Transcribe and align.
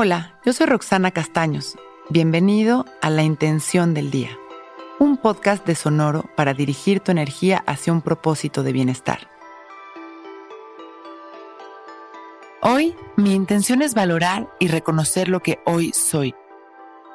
Hola, 0.00 0.38
yo 0.44 0.52
soy 0.52 0.68
Roxana 0.68 1.10
Castaños. 1.10 1.76
Bienvenido 2.08 2.86
a 3.02 3.10
La 3.10 3.24
Intención 3.24 3.94
del 3.94 4.12
Día, 4.12 4.30
un 5.00 5.16
podcast 5.16 5.66
de 5.66 5.74
Sonoro 5.74 6.30
para 6.36 6.54
dirigir 6.54 7.00
tu 7.00 7.10
energía 7.10 7.64
hacia 7.66 7.92
un 7.92 8.00
propósito 8.00 8.62
de 8.62 8.70
bienestar. 8.70 9.28
Hoy 12.62 12.94
mi 13.16 13.34
intención 13.34 13.82
es 13.82 13.94
valorar 13.94 14.48
y 14.60 14.68
reconocer 14.68 15.28
lo 15.28 15.40
que 15.40 15.58
hoy 15.66 15.90
soy. 15.92 16.32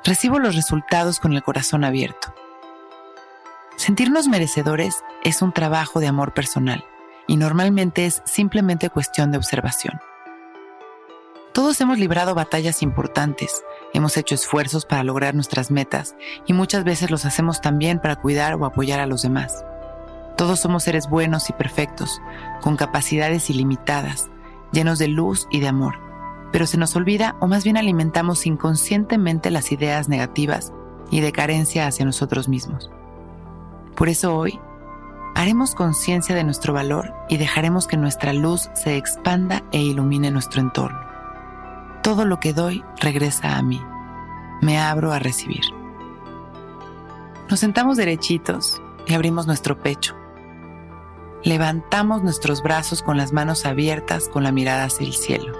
Recibo 0.03 0.39
los 0.39 0.53
resultados 0.53 1.21
con 1.21 1.31
el 1.31 1.41
corazón 1.41 1.85
abierto. 1.85 2.35
Sentirnos 3.77 4.27
merecedores 4.27 5.05
es 5.23 5.41
un 5.41 5.53
trabajo 5.53 6.01
de 6.01 6.07
amor 6.07 6.33
personal 6.33 6.83
y 7.27 7.37
normalmente 7.37 8.05
es 8.05 8.21
simplemente 8.25 8.89
cuestión 8.89 9.31
de 9.31 9.37
observación. 9.37 10.01
Hemos 11.81 11.97
librado 11.97 12.35
batallas 12.35 12.81
importantes, 12.81 13.63
hemos 13.93 14.15
hecho 14.15 14.35
esfuerzos 14.35 14.85
para 14.85 15.03
lograr 15.03 15.33
nuestras 15.35 15.69
metas 15.69 16.15
y 16.45 16.53
muchas 16.53 16.83
veces 16.83 17.11
los 17.11 17.25
hacemos 17.25 17.61
también 17.61 17.99
para 17.99 18.15
cuidar 18.15 18.53
o 18.53 18.65
apoyar 18.65 18.99
a 18.99 19.07
los 19.07 19.23
demás. 19.23 19.65
Todos 20.37 20.59
somos 20.59 20.83
seres 20.83 21.09
buenos 21.09 21.49
y 21.49 21.53
perfectos, 21.53 22.21
con 22.61 22.77
capacidades 22.77 23.49
ilimitadas, 23.49 24.29
llenos 24.71 24.97
de 24.97 25.07
luz 25.07 25.47
y 25.51 25.59
de 25.59 25.67
amor, 25.67 25.95
pero 26.51 26.67
se 26.67 26.77
nos 26.77 26.95
olvida 26.95 27.35
o 27.41 27.47
más 27.47 27.63
bien 27.63 27.75
alimentamos 27.75 28.45
inconscientemente 28.45 29.51
las 29.51 29.71
ideas 29.71 30.07
negativas 30.07 30.71
y 31.11 31.19
de 31.21 31.31
carencia 31.31 31.87
hacia 31.87 32.05
nosotros 32.05 32.47
mismos. 32.47 32.91
Por 33.95 34.09
eso 34.09 34.37
hoy 34.37 34.59
haremos 35.35 35.75
conciencia 35.75 36.35
de 36.35 36.43
nuestro 36.43 36.73
valor 36.73 37.13
y 37.29 37.37
dejaremos 37.37 37.87
que 37.87 37.97
nuestra 37.97 38.31
luz 38.31 38.69
se 38.73 38.95
expanda 38.95 39.63
e 39.71 39.81
ilumine 39.81 40.31
nuestro 40.31 40.61
entorno. 40.61 41.02
Todo 42.03 42.25
lo 42.25 42.41
que 42.41 42.51
doy 42.51 42.83
regresa 42.99 43.57
a 43.57 43.61
mí. 43.61 43.81
Me 44.61 44.77
abro 44.77 45.13
a 45.13 45.19
recibir. 45.19 45.63
Nos 47.49 47.61
sentamos 47.61 47.95
derechitos 47.95 48.81
y 49.07 49.13
abrimos 49.13 49.47
nuestro 49.47 49.79
pecho. 49.79 50.13
Levantamos 51.43 52.21
nuestros 52.21 52.61
brazos 52.61 53.01
con 53.01 53.15
las 53.15 53.31
manos 53.31 53.65
abiertas 53.65 54.27
con 54.27 54.43
la 54.43 54.51
mirada 54.51 54.83
hacia 54.83 55.07
el 55.07 55.13
cielo. 55.13 55.53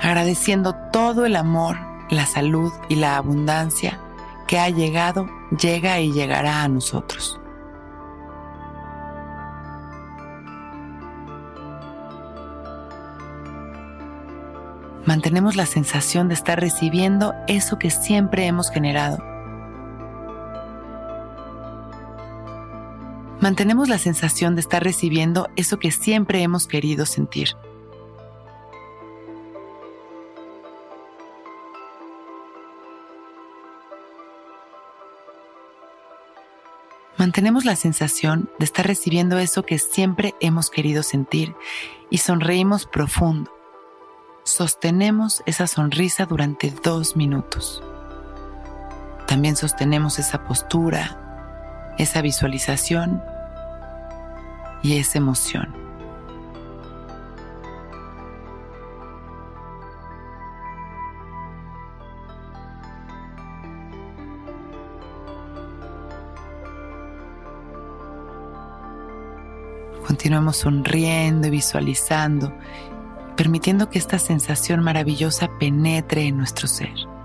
Agradeciendo 0.00 0.72
todo 0.92 1.26
el 1.26 1.34
amor, 1.34 1.78
la 2.10 2.26
salud 2.26 2.72
y 2.88 2.94
la 2.94 3.16
abundancia 3.16 3.98
que 4.46 4.60
ha 4.60 4.70
llegado, 4.70 5.28
llega 5.50 5.98
y 5.98 6.12
llegará 6.12 6.62
a 6.62 6.68
nosotros. 6.68 7.40
Mantenemos 15.06 15.56
la 15.56 15.66
sensación 15.66 16.28
de 16.28 16.34
estar 16.34 16.60
recibiendo 16.60 17.34
eso 17.46 17.78
que 17.78 17.90
siempre 17.90 18.46
hemos 18.46 18.70
generado. 18.70 19.18
Mantenemos 23.40 23.88
la 23.88 23.98
sensación 23.98 24.56
de 24.56 24.60
estar 24.60 24.82
recibiendo 24.82 25.48
eso 25.56 25.78
que 25.78 25.92
siempre 25.92 26.42
hemos 26.42 26.66
querido 26.66 27.06
sentir. 27.06 27.50
mantenemos 37.26 37.64
la 37.64 37.74
sensación 37.74 38.48
de 38.60 38.64
estar 38.64 38.86
recibiendo 38.86 39.38
eso 39.38 39.64
que 39.64 39.80
siempre 39.80 40.36
hemos 40.40 40.70
querido 40.70 41.02
sentir 41.02 41.56
y 42.08 42.18
sonreímos 42.18 42.86
profundo. 42.86 43.55
Sostenemos 44.46 45.42
esa 45.44 45.66
sonrisa 45.66 46.24
durante 46.24 46.70
dos 46.70 47.16
minutos. 47.16 47.82
También 49.26 49.56
sostenemos 49.56 50.20
esa 50.20 50.44
postura, 50.44 51.94
esa 51.98 52.22
visualización 52.22 53.20
y 54.84 54.98
esa 54.98 55.18
emoción. 55.18 55.74
Continuemos 70.06 70.58
sonriendo 70.58 71.48
y 71.48 71.50
visualizando, 71.50 72.52
permitiendo 73.36 73.90
que 73.90 73.98
esta 73.98 74.18
sensación 74.18 74.82
maravillosa 74.82 75.48
penetre 75.58 76.22
en 76.26 76.38
nuestro 76.38 76.66
ser. 76.66 77.15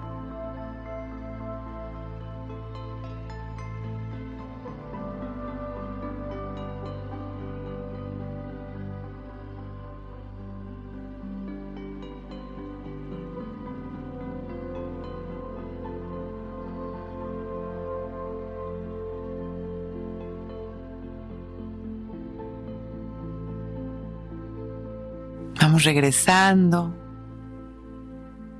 Vamos 25.61 25.83
regresando. 25.83 26.91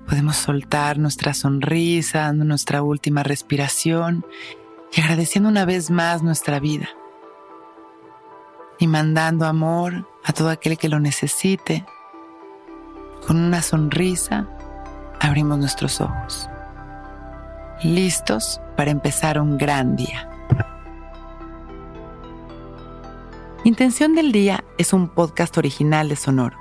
Podemos 0.08 0.36
soltar 0.36 1.00
nuestra 1.00 1.34
sonrisa, 1.34 2.20
dando 2.20 2.46
nuestra 2.46 2.84
última 2.84 3.24
respiración 3.24 4.24
y 4.94 5.02
agradeciendo 5.02 5.50
una 5.50 5.66
vez 5.66 5.90
más 5.90 6.22
nuestra 6.22 6.60
vida. 6.60 6.90
Y 8.78 8.86
mandando 8.86 9.48
amor 9.48 10.08
a 10.24 10.32
todo 10.32 10.50
aquel 10.50 10.78
que 10.78 10.90
lo 10.90 11.00
necesite. 11.00 11.86
Con 13.26 13.38
una 13.38 13.64
sonrisa 13.64 14.48
abrimos 15.20 15.58
nuestros 15.58 16.02
ojos. 16.02 16.48
Listos 17.82 18.62
para 18.78 18.92
empezar 18.92 19.42
un 19.42 19.58
gran 19.58 19.96
día. 19.96 20.30
Intención 23.64 24.14
del 24.14 24.32
Día 24.32 24.64
es 24.78 24.94
un 24.94 25.08
podcast 25.08 25.58
original 25.58 26.08
de 26.08 26.16
Sonoro. 26.16 26.61